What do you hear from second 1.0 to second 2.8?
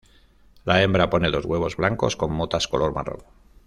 pone dos huevos blancos con motas